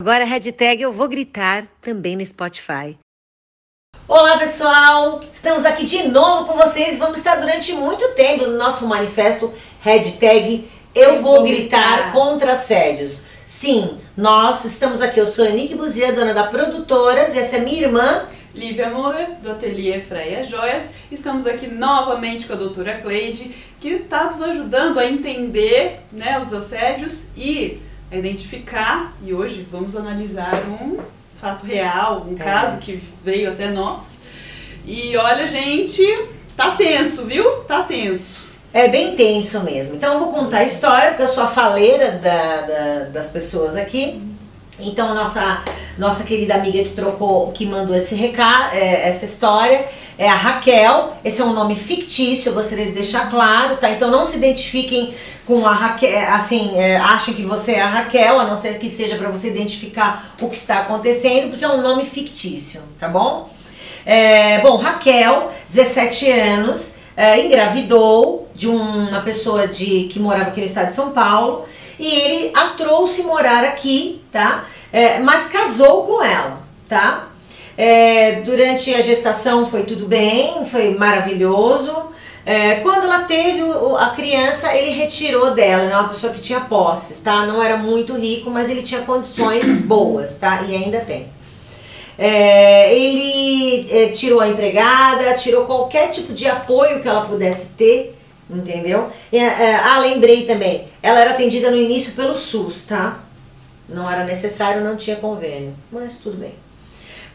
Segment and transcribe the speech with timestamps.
[0.00, 2.96] Agora a hashtag eu vou gritar também no Spotify.
[4.06, 7.00] Olá pessoal, estamos aqui de novo com vocês.
[7.00, 13.22] Vamos estar durante muito tempo no nosso manifesto hashtag eu vou gritar contra assédios.
[13.44, 15.18] Sim, nós estamos aqui.
[15.18, 18.24] Eu sou a Nick Buzia, dona da Produtoras, e essa é minha irmã.
[18.54, 20.90] Lívia Moura, do Ateliê Freia Joias.
[21.10, 26.52] Estamos aqui novamente com a doutora Cleide, que está nos ajudando a entender né, os
[26.52, 27.80] assédios e
[28.10, 29.14] identificar.
[29.22, 30.98] E hoje vamos analisar um
[31.40, 32.44] fato real, um é.
[32.44, 34.18] caso que veio até nós.
[34.84, 36.02] E olha, gente,
[36.56, 37.44] tá tenso, viu?
[37.64, 38.48] Tá tenso.
[38.72, 39.94] É bem tenso mesmo.
[39.94, 43.76] Então eu vou contar a história, porque eu sou a faleira da, da, das pessoas
[43.76, 44.20] aqui.
[44.80, 45.62] Então nossa
[45.98, 51.16] nossa querida amiga que trocou, que mandou esse recado, é, essa história, é a Raquel.
[51.24, 53.90] Esse é um nome fictício, eu gostaria de deixar claro, tá?
[53.90, 55.14] Então não se identifiquem
[55.44, 58.78] com a Raquel, é, assim, é, achem que você é a Raquel, a não ser
[58.78, 63.08] que seja para você identificar o que está acontecendo, porque é um nome fictício, tá
[63.08, 63.50] bom?
[64.06, 70.66] É, bom, Raquel, 17 anos, é, engravidou de uma pessoa de que morava aqui no
[70.66, 71.66] estado de São Paulo
[71.98, 74.64] e ele a trouxe morar aqui, tá?
[74.92, 77.28] É, mas casou com ela, tá?
[77.76, 81.94] É, durante a gestação foi tudo bem, foi maravilhoso.
[82.44, 86.60] É, quando ela teve o, a criança, ele retirou dela, era uma pessoa que tinha
[86.60, 87.46] posses, tá?
[87.46, 90.62] Não era muito rico, mas ele tinha condições boas, tá?
[90.62, 91.28] E ainda tem.
[92.18, 98.17] É, ele é, tirou a empregada, tirou qualquer tipo de apoio que ela pudesse ter,
[98.50, 99.10] entendeu?
[99.32, 103.18] E, é, ah, lembrei também, ela era atendida no início pelo SUS, tá?
[103.88, 106.54] Não era necessário, não tinha convênio, mas tudo bem.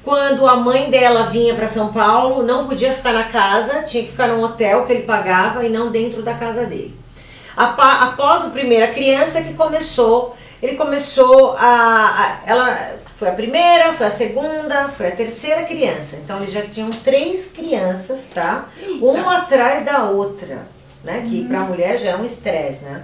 [0.03, 4.11] Quando a mãe dela vinha para São Paulo, não podia ficar na casa, tinha que
[4.11, 6.93] ficar num hotel que ele pagava e não dentro da casa dele.
[7.55, 14.07] Após a primeira criança que começou, ele começou a, a ela foi a primeira, foi
[14.07, 16.17] a segunda, foi a terceira criança.
[16.17, 18.65] Então eles já tinham três crianças, tá?
[18.77, 19.05] Eita.
[19.05, 20.67] Uma atrás da outra,
[21.03, 21.25] né?
[21.29, 23.03] Que para a mulher já é um estresse, né?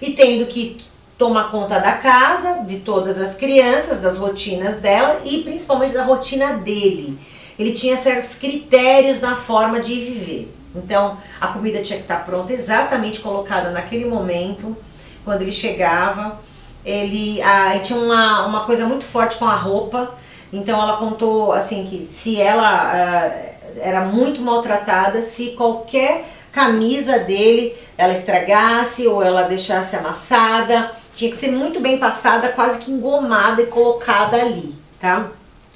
[0.00, 0.78] E tendo que
[1.16, 6.54] tomar conta da casa, de todas as crianças, das rotinas dela e principalmente da rotina
[6.54, 7.18] dele.
[7.58, 10.54] Ele tinha certos critérios na forma de viver.
[10.74, 14.76] Então, a comida tinha que estar pronta, exatamente colocada naquele momento,
[15.24, 16.38] quando ele chegava.
[16.84, 20.14] Ele, ele tinha uma, uma coisa muito forte com a roupa,
[20.52, 23.46] então ela contou assim que se ela ah,
[23.78, 26.24] era muito maltratada, se qualquer
[26.56, 32.80] camisa dele ela estragasse ou ela deixasse amassada, tinha que ser muito bem passada, quase
[32.82, 35.28] que engomada e colocada ali, tá?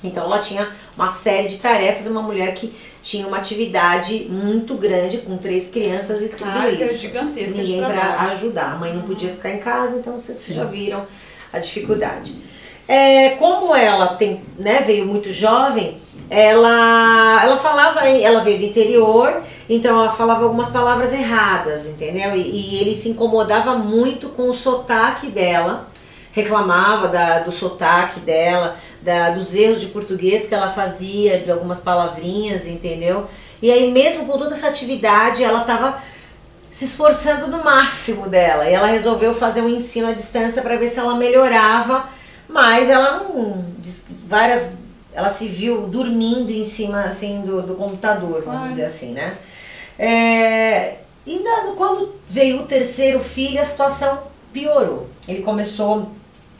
[0.03, 5.19] Então ela tinha uma série de tarefas, uma mulher que tinha uma atividade muito grande
[5.19, 6.99] com três crianças e tudo Carga isso.
[6.99, 8.73] Gigantesca Ninguém para ajudar.
[8.73, 10.55] A mãe não podia ficar em casa, então vocês Sim.
[10.55, 11.05] já viram
[11.53, 12.35] a dificuldade.
[12.89, 15.99] É, como ela tem, né, veio muito jovem,
[16.31, 22.37] ela, ela falava, ela veio do interior, então ela falava algumas palavras erradas, entendeu?
[22.37, 25.89] E, e ele se incomodava muito com o sotaque dela,
[26.31, 31.81] reclamava da, do sotaque dela, da, dos erros de português que ela fazia, de algumas
[31.81, 33.27] palavrinhas, entendeu?
[33.61, 36.01] E aí mesmo com toda essa atividade, ela estava
[36.71, 38.71] se esforçando no máximo dela.
[38.71, 42.05] E ela resolveu fazer um ensino à distância para ver se ela melhorava,
[42.49, 43.65] mas ela não
[44.29, 44.73] várias
[45.13, 48.69] ela se viu dormindo em cima assim do, do computador, vamos Ai.
[48.71, 49.37] dizer assim, né?
[49.99, 54.21] É, e na, quando veio o terceiro filho, a situação
[54.53, 55.09] piorou.
[55.29, 56.11] Ele começou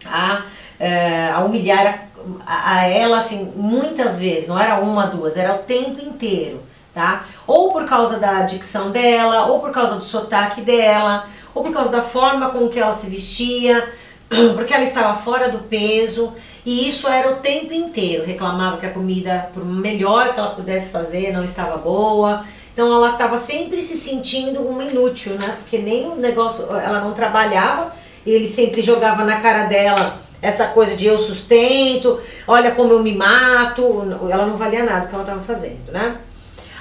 [0.05, 0.45] a,
[0.79, 2.11] é, a humilhar
[2.47, 6.63] a, a, ela assim muitas vezes, não era uma, duas, era o tempo inteiro,
[6.95, 7.25] tá?
[7.47, 11.91] Ou por causa da dicção dela, ou por causa do sotaque dela, ou por causa
[11.91, 13.89] da forma com que ela se vestia,
[14.55, 16.33] porque ela estava fora do peso.
[16.65, 18.25] E isso era o tempo inteiro.
[18.25, 22.45] Reclamava que a comida, por melhor que ela pudesse fazer, não estava boa.
[22.73, 25.57] Então ela estava sempre se sentindo uma inútil, né?
[25.59, 27.95] Porque nem o negócio, ela não trabalhava,
[28.27, 33.15] ele sempre jogava na cara dela essa coisa de eu sustento, olha como eu me
[33.15, 34.03] mato.
[34.31, 36.17] Ela não valia nada o que ela estava fazendo, né?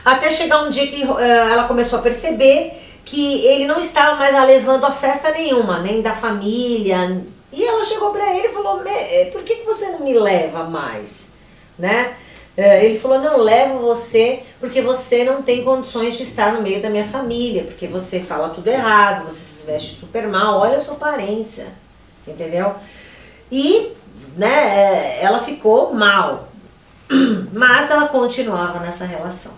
[0.04, 4.34] Até chegar um dia que uh, ela começou a perceber que ele não estava mais
[4.46, 7.22] levando a festa nenhuma, nem da família,
[7.52, 10.64] e ela chegou para ele e falou: eh, por que, que você não me leva
[10.66, 11.30] mais?
[11.78, 12.16] Né?
[12.56, 16.82] Eh, ele falou: não, levo você porque você não tem condições de estar no meio
[16.82, 20.80] da minha família, porque você fala tudo errado, você se veste super mal, olha a
[20.80, 21.68] sua aparência,
[22.28, 22.76] entendeu?
[23.52, 23.94] E
[24.38, 26.50] né, eh, ela ficou mal,
[27.52, 29.54] mas ela continuava nessa relação.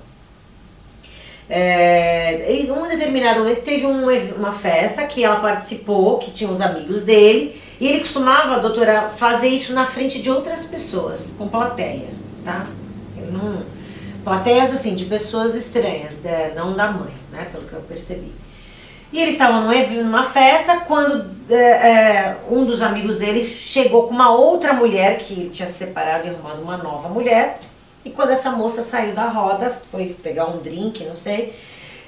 [1.53, 7.03] É, em um determinado momento teve uma, festa que ela participou, que tinha os amigos
[7.03, 12.09] dele, E ele costumava, doutora, fazer isso na frente de outras pessoas, com plateia,
[12.45, 12.67] tá?
[13.31, 13.63] Não,
[14.23, 16.53] plateias assim, de pessoas estranhas, né?
[16.55, 17.47] não da mãe, né?
[17.51, 18.31] Pelo que eu percebi.
[19.11, 19.63] E eles estavam
[20.03, 25.33] numa festa quando é, é, um dos amigos dele chegou com uma outra mulher que
[25.33, 27.61] ele tinha se separado e arrumado uma nova mulher.
[28.05, 31.51] E quando essa moça saiu da roda, foi pegar um drink, não sei,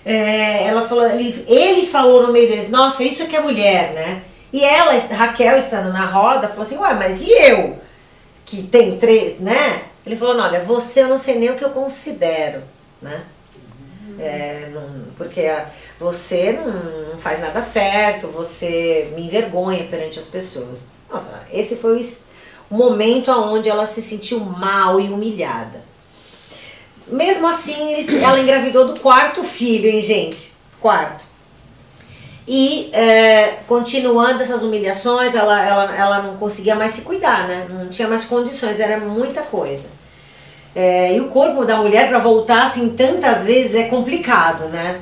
[0.05, 4.21] é, ela falou, ele, ele falou no meio deles, nossa, isso aqui é mulher, né?
[4.53, 7.79] E ela, Raquel, estando na roda, falou assim, ué, mas e eu?
[8.45, 9.81] Que tenho três, né?
[10.05, 12.61] Ele falou, olha, você eu não sei nem o que eu considero,
[13.01, 13.23] né?
[14.19, 15.51] É, não, porque
[15.99, 20.85] você não, faz nada certo, você me envergonha perante as pessoas.
[21.11, 21.99] Nossa, esse foi
[22.69, 25.81] o momento onde ela se sentiu mal e humilhada.
[27.07, 30.53] Mesmo assim, ela engravidou do quarto filho, hein, gente?
[30.79, 31.32] Quarto.
[32.47, 37.65] E é, continuando essas humilhações, ela, ela, ela não conseguia mais se cuidar, né?
[37.69, 39.85] Não tinha mais condições, era muita coisa.
[40.75, 45.01] É, e o corpo da mulher para voltar assim tantas vezes é complicado, né?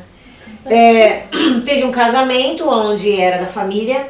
[0.65, 1.23] É,
[1.65, 4.09] teve um casamento onde era da família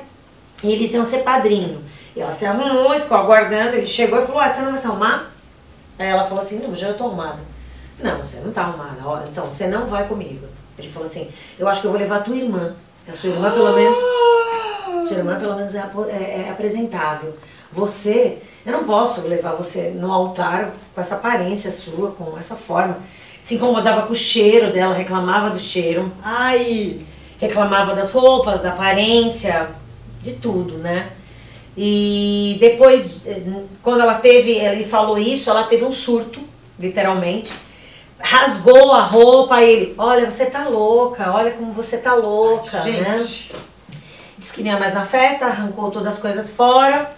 [0.63, 1.81] e eles iam ser padrinho.
[2.15, 3.77] E ela se arrumou e ficou aguardando.
[3.77, 5.31] Ele chegou e falou: ah, Você não vai se arrumar?
[5.97, 7.39] Aí ela falou assim: Não, já eu tô arrumada.
[7.99, 8.97] Não, você não tá arrumada.
[9.05, 10.45] Olha, então você não vai comigo.
[10.77, 12.75] Ele falou assim: Eu acho que eu vou levar tua irmã.
[13.07, 13.97] A sua irmã, pelo menos.
[15.07, 17.35] Sua irmã, pelo menos, é, é, é apresentável.
[17.71, 22.97] Você, eu não posso levar você no altar com essa aparência sua, com essa forma.
[23.43, 26.11] Se incomodava com o cheiro dela, reclamava do cheiro.
[26.23, 26.99] Ai!
[27.39, 29.69] Reclamava das roupas, da aparência,
[30.21, 31.09] de tudo, né?
[31.75, 33.23] E depois,
[33.81, 36.39] quando ela teve, ele falou isso, ela teve um surto,
[36.79, 37.51] literalmente.
[38.23, 43.17] Rasgou a roupa, ele, olha, você tá louca, olha como você tá louca, Ai, né?
[44.37, 47.11] Disse que não ia mais na festa, arrancou todas as coisas fora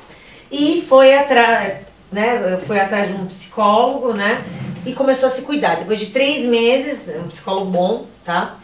[0.51, 1.79] e foi atrás,
[2.11, 4.43] né, foi atrás de um psicólogo, né,
[4.85, 5.77] e começou a se cuidar.
[5.77, 8.57] Depois de três meses, um psicólogo bom, tá?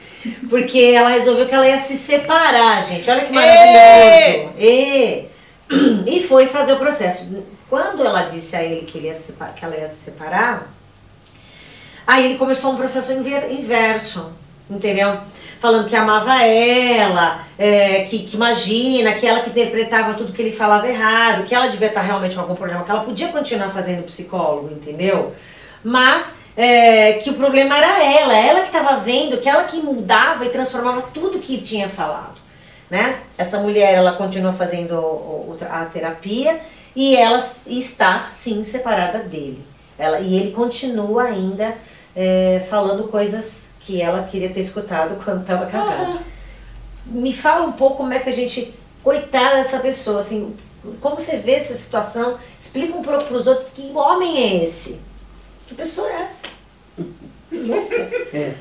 [0.50, 3.10] Porque ela resolveu que ela ia se separar, gente.
[3.10, 4.54] Olha que maravilhoso.
[4.58, 5.26] E,
[6.06, 7.26] e foi fazer o processo.
[7.70, 10.68] Quando ela disse a ele que, ele ia se, que ela ia se separar,
[12.10, 14.32] aí ele começou um processo inverso,
[14.70, 15.20] entendeu?
[15.60, 20.56] falando que amava ela, é, que, que, imagina, que ela que interpretava tudo que ele
[20.56, 24.06] falava errado, que ela devia estar realmente com algum problema, que ela podia continuar fazendo
[24.06, 25.34] psicólogo, entendeu?
[25.84, 30.46] Mas é, que o problema era ela, ela que estava vendo, que ela que mudava
[30.46, 32.40] e transformava tudo que tinha falado.
[32.90, 33.18] Né?
[33.38, 36.60] Essa mulher ela continua fazendo a terapia
[36.96, 39.64] e ela está sim separada dele.
[39.98, 41.76] Ela, e ele continua ainda
[42.16, 46.20] é, falando coisas que ela queria ter escutado quando estava casada.
[47.06, 48.74] Me fala um pouco como é que a gente,
[49.04, 50.56] coitada dessa pessoa, assim,
[51.02, 52.38] como você vê essa situação?
[52.60, 55.00] Explica um pouco para os outros que homem é esse?
[55.68, 56.48] Que pessoa é essa?
[57.52, 57.96] Louca.
[58.34, 58.54] É.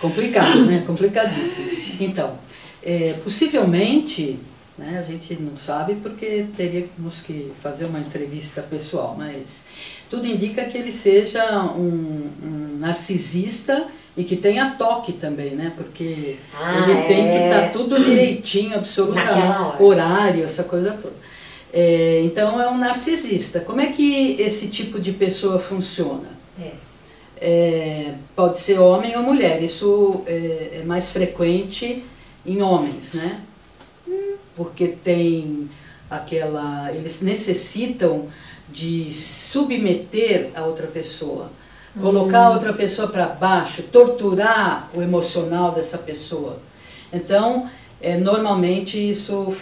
[0.00, 0.82] Complicado, né?
[0.86, 1.70] Complicadíssimo.
[2.00, 2.36] Então,
[2.82, 4.38] é, possivelmente,
[4.82, 9.62] né, a gente não sabe porque teríamos que fazer uma entrevista pessoal, mas
[10.10, 13.86] tudo indica que ele seja um, um narcisista
[14.16, 15.72] e que tenha toque também, né?
[15.74, 17.02] Porque ah, ele é.
[17.06, 21.14] tem que estar tá tudo direitinho, absolutamente, horário, essa coisa toda.
[21.72, 23.60] É, então é um narcisista.
[23.60, 26.28] Como é que esse tipo de pessoa funciona?
[26.60, 26.70] É.
[27.44, 32.04] É, pode ser homem ou mulher, isso é, é, mais frequente
[32.44, 33.40] em homens, né?
[34.56, 35.68] Porque tem
[36.10, 36.92] aquela.
[36.92, 38.28] Eles necessitam
[38.68, 41.50] de submeter a outra pessoa
[42.00, 42.54] colocar hum.
[42.54, 46.58] outra pessoa para baixo, torturar o emocional dessa pessoa.
[47.12, 47.68] Então,
[48.00, 49.54] é, normalmente isso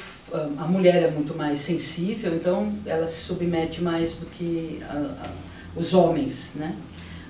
[0.58, 5.28] a mulher é muito mais sensível, então ela se submete mais do que a, a,
[5.74, 6.74] os homens, né?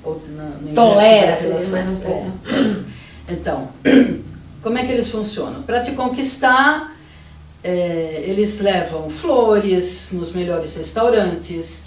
[0.05, 2.31] Ou na, Tolera, mas não é.
[3.29, 3.69] Então,
[4.63, 5.63] como é que eles funcionam?
[5.63, 6.95] Para te conquistar,
[7.63, 11.85] é, eles levam flores nos melhores restaurantes,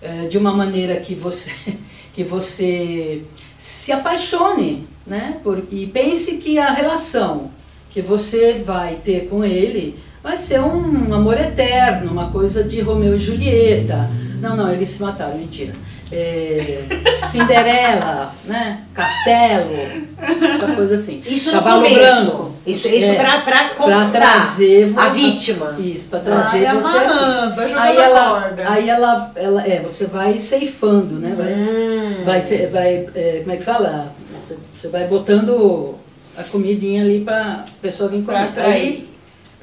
[0.00, 1.52] é, de uma maneira que você
[2.14, 3.22] que você
[3.56, 5.38] se apaixone, né?
[5.42, 7.50] Por, e pense que a relação
[7.90, 13.16] que você vai ter com ele vai ser um amor eterno, uma coisa de Romeu
[13.16, 14.10] e Julieta.
[14.40, 15.72] Não, não, eles se mataram, mentira.
[16.10, 16.84] É,
[17.30, 18.82] Cinderela, né?
[18.92, 19.72] Castelo,
[20.18, 21.22] essa coisa assim.
[21.26, 22.51] Isso Cavalo branco.
[22.64, 25.74] Isso, isso é, para pra conquistar trazer a vítima.
[25.78, 27.72] Isso, para trazer Ai, você amarrando, aqui.
[27.74, 31.34] Aí ela, aí ela, ela, é, você vai ceifando, né?
[31.36, 32.24] Vai, hum.
[32.24, 34.12] vai, vai é, como é que fala?
[34.46, 35.96] Você, você vai botando
[36.36, 38.38] a comidinha ali para a pessoa vir comer.
[38.38, 39.08] Para atrair.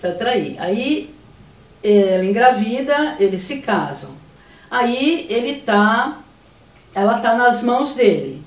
[0.01, 0.55] Para atrair.
[0.59, 1.09] Aí
[1.81, 4.11] ela engravida, eles se casam.
[4.69, 6.19] Aí ele tá,
[6.93, 8.41] ela está nas mãos dele,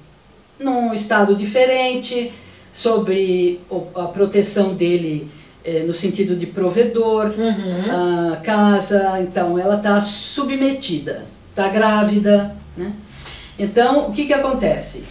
[0.58, 2.32] num estado diferente,
[2.72, 3.60] sobre
[3.94, 5.30] a proteção dele
[5.64, 8.32] é, no sentido de provedor, Uhum.
[8.32, 12.92] a casa, então ela está submetida, está grávida, né?
[13.58, 15.04] Então o que que acontece?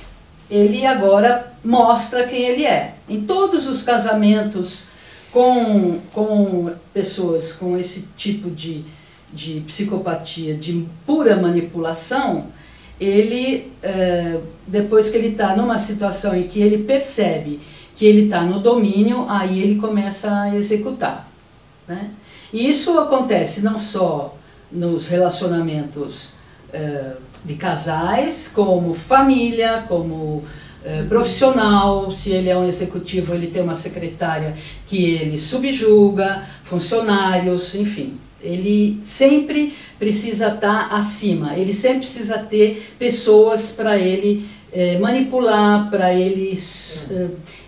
[0.50, 2.96] Ele agora mostra quem ele é.
[3.08, 4.84] Em todos os casamentos
[5.32, 8.84] com, com pessoas com esse tipo de,
[9.32, 12.48] de psicopatia, de pura manipulação,
[13.01, 17.60] ele, eh, depois que ele está numa situação em que ele percebe
[17.96, 21.27] que ele está no domínio, aí ele começa a executar.
[21.88, 22.12] Né?
[22.53, 24.38] E isso acontece não só
[24.72, 26.34] nos relacionamentos
[26.72, 30.43] eh, de casais, como família, como
[30.86, 32.12] eh, profissional.
[32.12, 34.55] Se ele é um executivo, ele tem uma secretária
[34.88, 38.15] que ele subjuga, funcionários, enfim.
[38.44, 46.14] Ele sempre precisa estar acima, ele sempre precisa ter pessoas para ele eh, manipular, para
[46.14, 46.58] ele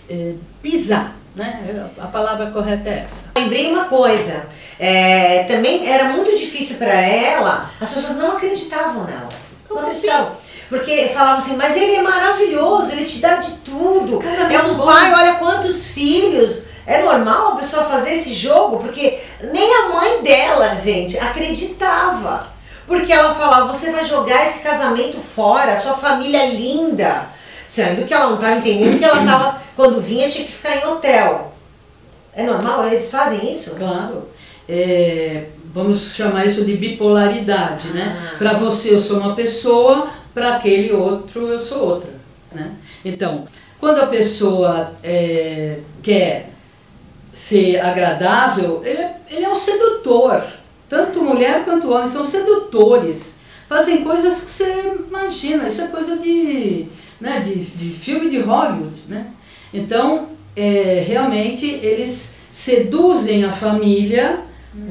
[0.10, 1.15] eh, pisar.
[1.36, 1.88] Né?
[1.98, 3.32] A palavra correta é essa.
[3.36, 4.46] Lembrei uma coisa,
[4.80, 9.30] é, também era muito difícil para ela, as pessoas não acreditavam nela.
[9.70, 10.32] Não Como acreditavam.
[10.70, 14.20] Porque falavam assim, mas ele é maravilhoso, ele te dá de tudo.
[14.20, 14.86] Casamento É um bom.
[14.86, 16.65] pai, olha quantos filhos.
[16.85, 18.77] É normal a pessoa fazer esse jogo?
[18.77, 22.47] Porque nem a mãe dela, gente, acreditava.
[22.85, 27.27] Porque ela falava, você vai jogar esse casamento fora, sua família é linda.
[27.65, 30.85] Sendo que ela não estava entendendo que ela tava, quando vinha, tinha que ficar em
[30.85, 31.53] hotel.
[32.35, 32.85] É normal?
[32.87, 33.75] Eles fazem isso?
[33.75, 34.27] Claro.
[34.67, 38.31] É, vamos chamar isso de bipolaridade, né?
[38.33, 38.37] Ah.
[38.37, 42.11] Para você eu sou uma pessoa, para aquele outro eu sou outra,
[42.51, 42.71] né?
[43.03, 43.45] Então,
[43.79, 46.52] quando a pessoa é, quer
[47.33, 50.43] ser agradável, ele é, ele é um sedutor.
[50.87, 53.39] Tanto mulher quanto homem são sedutores.
[53.67, 56.85] Fazem coisas que você imagina, isso é coisa de,
[57.19, 59.27] né, de, de filme de Hollywood, né?
[59.73, 64.41] Então, é, realmente, eles seduzem a família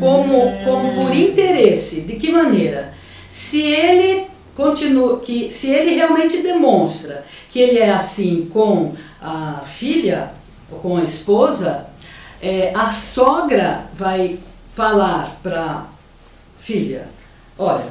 [0.00, 2.00] como, como por interesse.
[2.00, 2.92] De que maneira?
[3.28, 10.30] Se ele continua, que se ele realmente demonstra que ele é assim com a filha,
[10.70, 11.87] ou com a esposa,
[12.42, 14.38] é, a sogra vai
[14.75, 15.84] falar para
[16.58, 17.06] filha,
[17.58, 17.87] olha,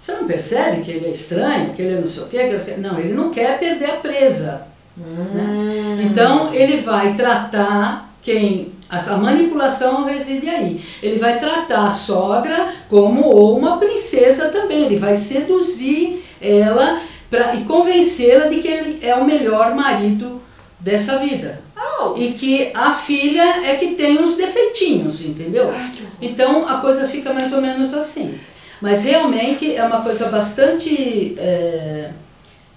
[0.00, 2.48] você não percebe que ele é estranho, que ele é não sei o quê?
[2.48, 4.66] que não ele não quer perder a presa.
[4.96, 6.02] né?
[6.04, 10.84] Então ele vai tratar quem a a manipulação reside aí.
[11.02, 14.84] Ele vai tratar a sogra como ou uma princesa também.
[14.84, 20.42] Ele vai seduzir ela pra, e convencê-la de que ele é o melhor marido
[20.78, 21.61] dessa vida.
[21.76, 25.68] Oh, E que a filha é que tem uns defeitinhos, entendeu?
[25.68, 25.90] Horror.
[26.20, 28.38] Então a coisa fica mais ou menos assim.
[28.80, 32.10] Mas realmente é uma coisa bastante é,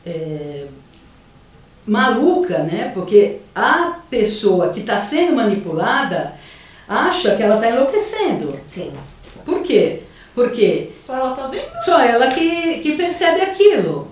[0.05, 0.65] é,
[1.85, 2.91] maluca, né?
[2.93, 6.33] Porque a pessoa que está sendo manipulada
[6.87, 8.59] acha que ela está enlouquecendo.
[8.65, 8.91] sim.
[9.43, 10.01] Por quê?
[10.33, 11.51] Porque Só ela tá
[11.85, 14.04] só ela que, que percebe aquilo.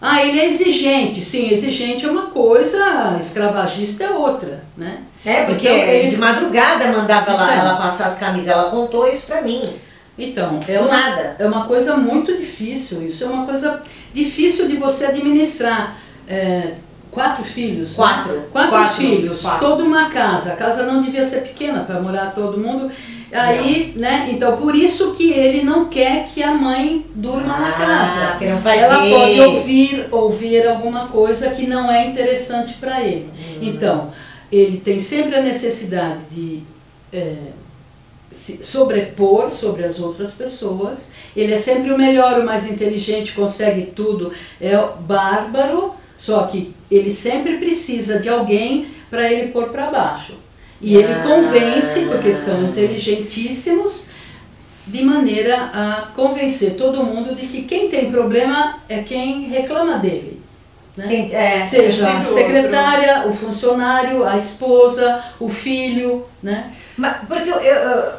[0.00, 1.22] Ah, ele é exigente.
[1.22, 4.98] Sim, exigente é uma coisa, escravagista é outra, né?
[5.24, 7.58] É, porque Então, ele- de madrugada mandava ela, Então.
[7.66, 8.48] ela passar as camisas.
[8.48, 9.74] Ela contou isso pra mim.
[10.18, 11.36] Então, é uma, nada.
[11.38, 13.02] é uma coisa muito difícil.
[13.06, 13.82] Isso é uma coisa
[14.14, 15.96] difícil de você administrar.
[16.28, 16.72] É,
[17.10, 17.90] quatro filhos.
[17.90, 17.94] né?
[17.96, 18.42] Quatro.
[18.52, 19.66] Quatro, Quatro, filhos, quatro.
[19.66, 20.52] toda uma casa.
[20.52, 22.90] A casa não devia ser pequena para morar todo mundo.
[23.32, 24.28] Aí, né?
[24.30, 28.26] Então, por isso que ele não quer que a mãe durma na Ah, casa.
[28.28, 29.10] porque não vai Ela ver.
[29.14, 33.28] pode ouvir, ouvir alguma coisa que não é interessante para ele.
[33.36, 33.58] Hum.
[33.62, 34.12] Então,
[34.50, 36.62] ele tem sempre a necessidade de
[37.12, 37.34] é,
[38.32, 41.08] se sobrepor sobre as outras pessoas.
[41.36, 44.32] Ele é sempre o melhor, o mais inteligente, consegue tudo.
[44.60, 50.34] É bárbaro, só que ele sempre precisa de alguém para ele pôr para baixo.
[50.80, 54.04] E ele convence, porque são inteligentíssimos,
[54.86, 60.40] de maneira a convencer todo mundo de que quem tem problema é quem reclama dele.
[60.96, 61.04] né?
[61.04, 61.64] Sim, é.
[61.64, 66.72] Seja a secretária, o funcionário, a esposa, o filho, né?
[66.96, 68.12] Mas, porque eu, eu,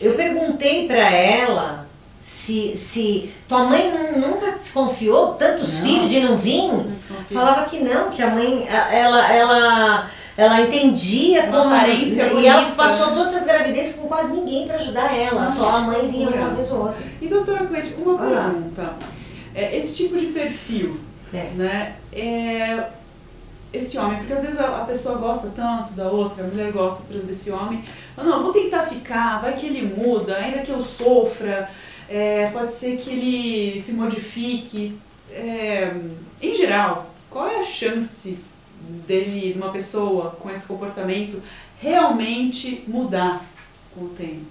[0.00, 1.86] eu- perguntei pra ela
[2.22, 5.82] se, se tua mãe nu- nunca desconfiou tantos Não.
[5.82, 6.70] filhos de não vir.
[6.90, 7.34] Desconfio.
[7.38, 11.74] Falava que não, que a mãe, ela, ela, ela entendia Uma como.
[11.74, 13.14] aparência e ela bonita, passou né?
[13.14, 15.44] todas essas gravidezes com quase ninguém pra ajudar ela.
[15.48, 17.02] Só a mãe vinha uma vez ou outra.
[17.20, 18.94] E doutora Cleide, uma pergunta.
[19.52, 21.00] É, esse tipo de perfil,
[21.34, 21.50] É.
[21.56, 21.96] né?
[22.12, 22.84] É,
[23.72, 27.02] esse homem, porque às vezes a, a, pessoa gosta tanto da outra, a mulher gosta
[27.02, 27.82] por exemplo, desse homem,
[28.14, 31.68] fala, não, vou tentar ficar, vai que ele muda, ainda que eu sofra,
[32.08, 34.96] é, pode ser que ele se modifique.
[35.32, 35.92] É,
[36.40, 38.38] em geral, qual é a chance
[39.06, 41.42] dele, de uma pessoa com esse comportamento,
[41.80, 43.44] realmente mudar
[43.94, 44.46] com o tempo?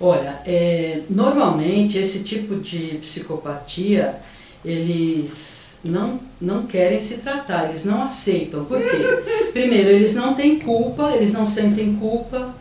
[0.00, 4.16] Olha, é, normalmente esse tipo de psicopatia,
[4.64, 8.64] eles não, não querem se tratar, eles não aceitam.
[8.64, 9.50] Por quê?
[9.52, 12.54] Primeiro, eles não têm culpa, eles não sentem culpa,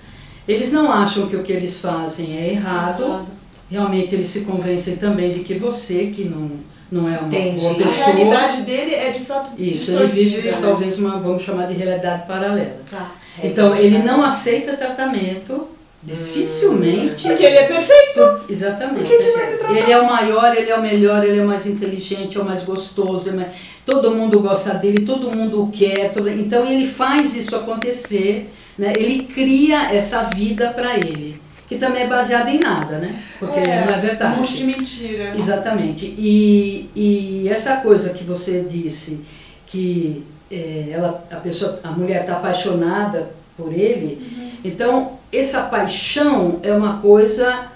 [0.48, 3.26] eles não acham que o que eles fazem é errado.
[3.70, 6.50] Realmente eles se convencem também de que você, que não,
[6.92, 7.60] não é uma Entendi.
[7.60, 8.08] boa pessoa.
[8.08, 10.58] A realidade dele é de fato Isso, ele vive né?
[10.60, 12.78] talvez uma, vamos chamar de realidade paralela.
[12.90, 13.12] Tá.
[13.44, 15.68] Então, ele não aceita tratamento
[16.02, 17.28] Dificilmente.
[17.28, 18.46] Porque ele é perfeito.
[18.50, 19.00] Exatamente.
[19.00, 22.38] Porque ele, ele é o maior, ele é o melhor, ele é o mais inteligente,
[22.38, 23.30] é o mais gostoso.
[23.30, 23.50] É mais...
[23.86, 26.12] Todo mundo gosta dele, todo mundo o quer.
[26.14, 26.30] Todo...
[26.30, 28.94] Então ele faz isso acontecer, né?
[28.96, 31.29] ele cria essa vida para ele.
[31.70, 33.16] Que também é baseada em nada, né?
[33.38, 34.34] Porque é, não é verdade.
[34.34, 35.34] Um monte de mentira.
[35.38, 36.06] Exatamente.
[36.18, 39.24] E, e essa coisa que você disse,
[39.68, 44.50] que é, ela, a, pessoa, a mulher está apaixonada por ele, uhum.
[44.66, 47.68] então essa paixão é uma coisa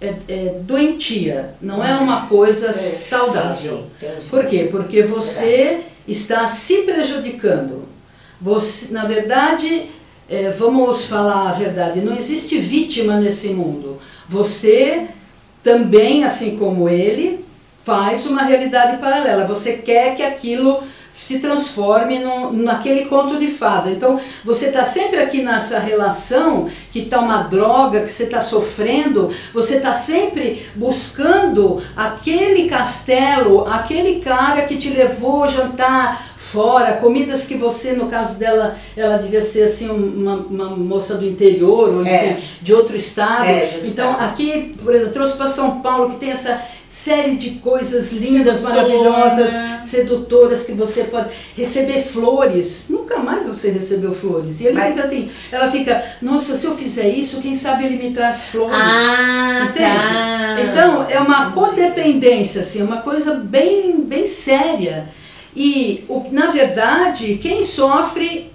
[0.00, 3.86] é, é doentia, não é uma coisa é, saudável.
[4.30, 4.68] Por quê?
[4.70, 7.88] Porque você está se prejudicando.
[8.40, 9.90] Você, na verdade,
[10.30, 13.98] é, vamos falar a verdade, não existe vítima nesse mundo.
[14.28, 15.08] Você
[15.60, 17.44] também, assim como ele,
[17.84, 19.44] faz uma realidade paralela.
[19.48, 20.84] Você quer que aquilo
[21.20, 23.90] se transforme no, naquele conto de fada.
[23.90, 29.30] Então, você está sempre aqui nessa relação que está uma droga, que você está sofrendo,
[29.52, 37.54] você está sempre buscando aquele castelo, aquele cara que te levou jantar fora, comidas que
[37.54, 42.38] você, no caso dela, ela devia ser assim uma, uma moça do interior, ou é.
[42.60, 43.46] de outro estado.
[43.46, 48.12] É, então, aqui, por exemplo, trouxe para São Paulo que tem essa série de coisas
[48.12, 48.82] lindas, Sedutora.
[48.82, 49.50] maravilhosas,
[49.84, 52.86] sedutoras que você pode receber flores.
[52.90, 54.60] Nunca mais você recebeu flores.
[54.60, 54.88] E ele Mas...
[54.88, 58.74] fica assim, ela fica, nossa, se eu fizer isso, quem sabe ele me traz flores.
[58.74, 59.78] Ah, Entende?
[59.78, 60.56] Tá.
[60.62, 65.08] Então, é uma codependência, assim, uma coisa bem, bem séria.
[65.54, 68.50] E, o, na verdade, quem sofre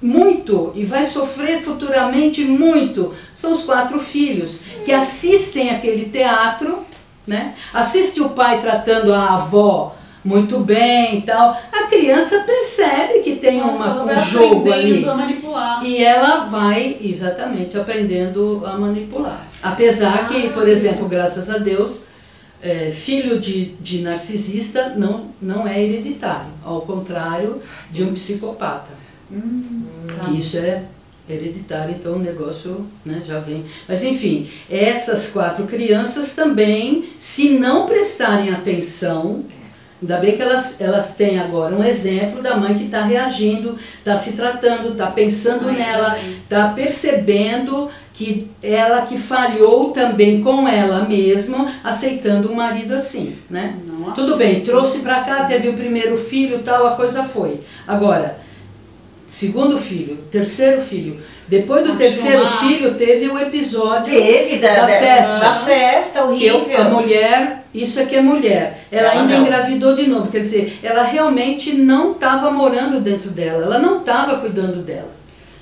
[0.00, 6.86] muito e vai sofrer futuramente muito são os quatro filhos que assistem aquele teatro
[7.28, 7.54] né?
[7.74, 11.56] Assiste o pai tratando a avó muito bem e tal.
[11.70, 15.04] A criança percebe que tem Nossa, uma, um jogo ali.
[15.84, 19.46] E ela vai exatamente aprendendo a manipular.
[19.62, 22.00] Apesar ah, que, por exemplo, graças a Deus,
[22.62, 28.98] é, filho de, de narcisista não, não é hereditário, ao contrário de um psicopata.
[29.30, 30.30] Hum, tá.
[30.30, 30.82] Isso é
[31.28, 33.64] hereditário, então o negócio né, já vem.
[33.86, 39.44] Mas enfim, essas quatro crianças também, se não prestarem atenção,
[40.00, 44.16] ainda bem que elas, elas têm agora um exemplo da mãe que está reagindo, está
[44.16, 51.72] se tratando, está pensando nela, está percebendo que ela que falhou também com ela mesma,
[51.84, 53.76] aceitando um marido assim, né?
[54.12, 57.60] Tudo bem, trouxe para cá, teve o primeiro filho, tal, a coisa foi.
[57.86, 58.40] Agora,
[59.30, 61.20] segundo filho, terceiro filho.
[61.46, 65.38] Depois do terceiro filho, teve o episódio teve da, da, festa.
[65.38, 66.64] Da festa, horrível.
[66.64, 69.42] Que a mulher, isso aqui é mulher, ela, ela ainda não.
[69.42, 70.28] engravidou de novo.
[70.28, 75.16] Quer dizer, ela realmente não estava morando dentro dela, ela não estava cuidando dela.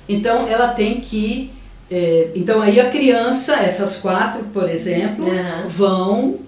[0.09, 1.51] Então, ela tem que.
[1.89, 5.67] É, então, aí a criança, essas quatro, por exemplo, uhum.
[5.69, 6.39] vão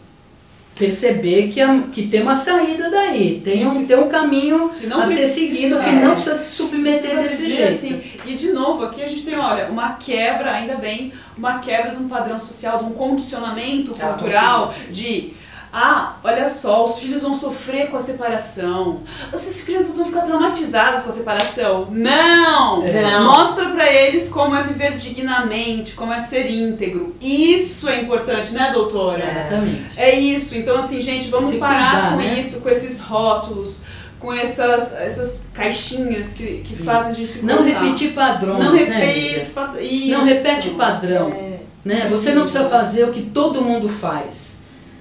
[0.80, 5.28] perceber que, a, que tem uma saída daí, tem um, tem um caminho a ser
[5.28, 7.74] seguido, que é, não precisa se submeter desse jeito.
[7.74, 8.02] Assim.
[8.26, 12.02] E de novo, aqui a gente tem, olha, uma quebra, ainda bem, uma quebra de
[12.02, 15.34] um padrão social, de um condicionamento tá, cultural de
[15.72, 19.02] ah, olha só, os filhos vão sofrer com a separação.
[19.32, 21.88] Essas crianças vão ficar traumatizadas com a separação.
[21.92, 22.82] Não!
[22.82, 23.24] Não.
[23.26, 27.16] Mostra para eles como é viver dignamente, como é ser íntegro.
[27.22, 29.24] Isso é importante, né, doutora?
[29.24, 29.86] Exatamente.
[29.96, 30.58] É isso.
[30.58, 32.40] Então, assim, gente, vamos Se parar cuidar, com né?
[32.40, 37.64] isso, com esses rótulos com essas, essas caixinhas que, que fazem a gente se Não
[37.64, 38.80] repetir padrões, não né?
[38.80, 40.18] Repete, né?
[40.18, 41.30] Não repete padrão.
[41.30, 42.08] É, né?
[42.12, 44.49] Você não precisa fazer o que todo mundo faz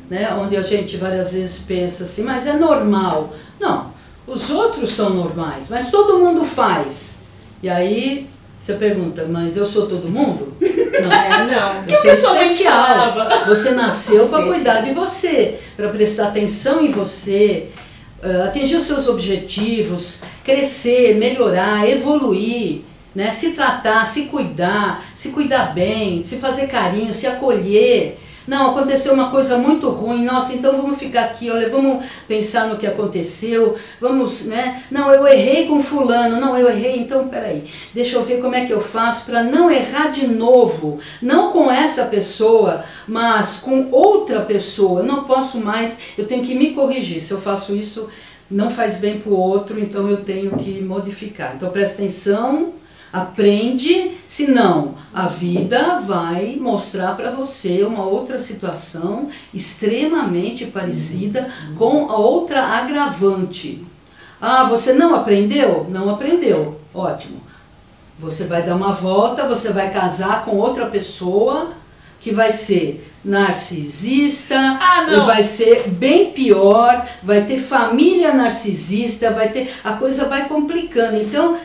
[0.09, 0.35] né?
[0.35, 3.35] onde a gente várias vezes pensa assim, mas é normal.
[3.61, 3.93] Não,
[4.27, 7.17] os outros são normais, mas todo mundo faz.
[7.63, 8.29] E aí
[8.69, 10.53] você pergunta, mas eu sou todo mundo?
[10.61, 11.85] Não, é, não.
[11.87, 13.15] Eu sou especial.
[13.47, 17.69] Você nasceu para cuidar de você, para prestar atenção em você,
[18.21, 22.81] uh, atingir os seus objetivos, crescer, melhorar, evoluir,
[23.15, 23.31] né?
[23.31, 28.19] se tratar, se cuidar, se cuidar bem, se fazer carinho, se acolher.
[28.49, 32.79] Não, aconteceu uma coisa muito ruim, nossa, então vamos ficar aqui, olha, vamos pensar no
[32.79, 34.83] que aconteceu, vamos, né?
[34.91, 38.65] Não, eu errei com fulano, não, eu errei, então peraí, deixa eu ver como é
[38.65, 44.41] que eu faço para não errar de novo, não com essa pessoa, mas com outra
[44.41, 48.09] pessoa, não posso mais, eu tenho que me corrigir, se eu faço isso,
[48.51, 51.53] não faz bem para o outro, então eu tenho que modificar.
[51.55, 52.73] Então presta atenção
[53.13, 62.17] Aprende, senão a vida vai mostrar para você uma outra situação extremamente parecida com a
[62.17, 63.85] outra agravante.
[64.41, 65.89] Ah, você não aprendeu?
[65.91, 66.81] Não aprendeu.
[66.95, 67.41] Ótimo.
[68.21, 71.73] Você vai dar uma volta, você vai casar com outra pessoa
[72.21, 79.75] que vai ser narcisista, ah, vai ser bem pior, vai ter família narcisista, vai ter
[79.83, 81.17] a coisa vai complicando.
[81.17, 81.59] Então,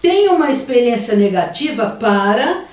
[0.00, 2.70] tem uma experiência negativa, para,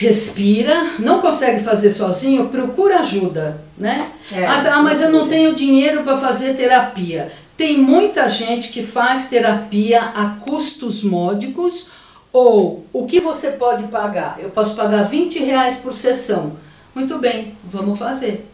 [0.00, 4.10] respira, não consegue fazer sozinho, procura ajuda, né?
[4.32, 7.30] É, ah, mas eu não tenho dinheiro para fazer terapia.
[7.54, 11.88] Tem muita gente que faz terapia a custos módicos
[12.32, 14.38] ou o que você pode pagar?
[14.40, 16.56] Eu posso pagar 20 reais por sessão.
[16.94, 18.49] Muito bem, vamos fazer.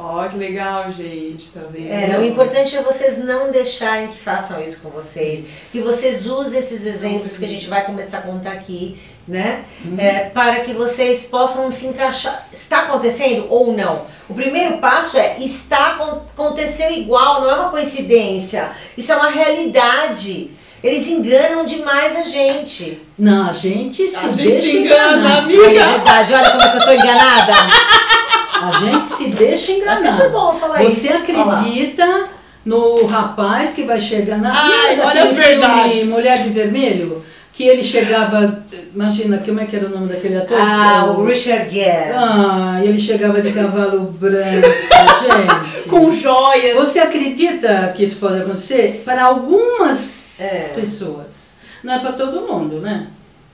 [0.00, 1.90] Ó, oh, que legal, gente, tá vendo?
[1.90, 6.60] É, o importante é vocês não deixarem que façam isso com vocês, que vocês usem
[6.60, 9.64] esses exemplos que a gente vai começar a contar aqui, né?
[9.84, 9.96] Uhum.
[9.98, 12.46] É, para que vocês possam se encaixar.
[12.52, 14.02] Está acontecendo ou não?
[14.28, 18.70] O primeiro passo é está aconteceu igual, não é uma coincidência.
[18.96, 20.52] Isso é uma realidade.
[20.80, 23.02] Eles enganam demais a gente.
[23.18, 25.38] Não, a gente se a gente deixa se engana, enganar.
[25.38, 25.62] amiga.
[25.64, 27.52] É verdade, olha como é que eu tô enganada.
[28.60, 29.98] A gente se deixa enganar.
[30.08, 31.16] Até foi bom falar Você isso.
[31.16, 32.26] acredita
[32.64, 34.52] no rapaz que vai chegar na.
[34.52, 36.04] Ai, olha as verdades.
[36.06, 37.24] Mulher de Vermelho?
[37.52, 38.62] Que ele chegava.
[38.94, 40.56] Imagina, como é que era o nome daquele ator?
[40.60, 42.12] Ah, o Richard Gere.
[42.14, 44.68] Ah, ele chegava de cavalo branco,
[45.22, 45.88] gente.
[45.88, 46.76] Com joias.
[46.76, 49.02] Você acredita que isso pode acontecer?
[49.04, 50.68] Para algumas É.
[50.74, 51.56] pessoas.
[51.82, 53.06] Não é para todo mundo, né?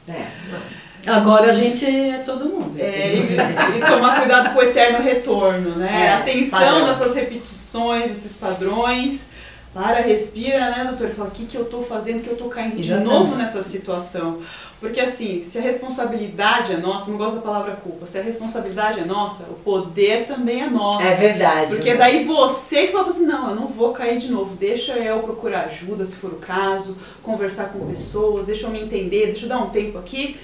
[0.09, 0.84] É, não.
[1.07, 2.79] Agora a gente é todo mundo.
[2.79, 6.07] É, e, e tomar cuidado com o eterno retorno, né?
[6.07, 6.87] É, Atenção padrão.
[6.87, 9.35] nessas repetições, esses padrões.
[9.75, 11.11] Para, respira, né, doutor?
[11.11, 13.61] E fala, o que, que eu tô fazendo que eu tô caindo de novo nessa
[13.61, 14.41] situação?
[14.79, 19.01] Porque assim, se a responsabilidade é nossa, não gosto da palavra culpa, se a responsabilidade
[19.01, 21.03] é nossa, o poder também é nosso.
[21.03, 21.75] É verdade.
[21.75, 25.19] Porque daí você que fala assim, não, eu não vou cair de novo, deixa eu
[25.21, 29.49] procurar ajuda se for o caso, conversar com pessoas, deixa eu me entender, deixa eu
[29.49, 30.39] dar um tempo aqui,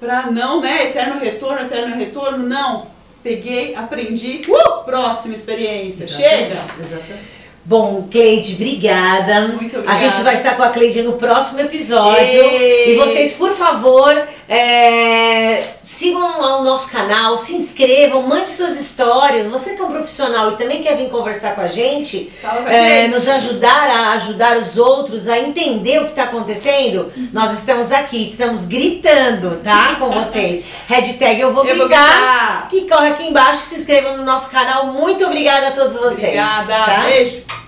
[0.00, 2.86] pra não, né, eterno retorno, eterno retorno, não.
[3.22, 6.56] Peguei, aprendi, uh, próxima experiência, chega!
[6.80, 7.40] Exatamente.
[7.62, 9.48] Bom, Cleide, obrigada.
[9.48, 9.98] Muito A obrigada.
[9.98, 12.18] gente vai estar com a Cleide no próximo episódio.
[12.18, 12.94] Ei!
[12.94, 19.46] E vocês, por favor, é, sigam o nosso canal, se inscrevam, mande suas histórias.
[19.46, 22.32] Você que é um profissional e também quer vir conversar com a gente,
[22.66, 27.92] é, nos ajudar a ajudar os outros a entender o que está acontecendo, nós estamos
[27.92, 29.94] aqui, estamos gritando, tá?
[30.00, 30.64] Com vocês.
[30.88, 32.68] Hashtag eu vou Eu vou gritar.
[32.68, 34.86] Que corre aqui embaixo, se inscrevam no nosso canal.
[34.86, 36.16] Muito obrigada a todos vocês.
[36.24, 37.02] Obrigada, tá?
[37.04, 37.59] beijo!